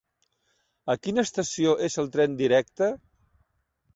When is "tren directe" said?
2.17-2.91